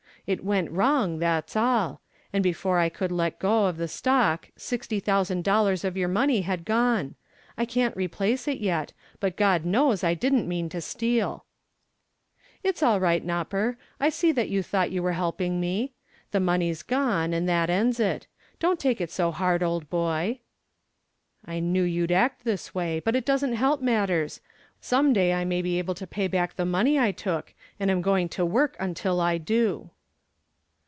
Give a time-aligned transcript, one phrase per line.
[0.27, 1.99] It went wrong, that's all,
[2.31, 6.41] and before I could let go of the stock sixty thousand dollars of your money
[6.41, 7.15] had gone.
[7.57, 8.93] I can't replace it yet.
[9.19, 11.43] But God knows I didn't mean to steal."
[12.63, 13.75] "It's all right, Nopper.
[13.99, 15.91] I see that you thought you were helping me.
[16.29, 18.27] The money's gone and that ends it.
[18.59, 20.39] Don't take it so hard, old boy."
[21.43, 24.39] "I knew you'd act this way, but it doesn't help matters.
[24.79, 28.03] Some day I may be able to pay back the money I took, and I'm
[28.03, 29.89] going to work until I do."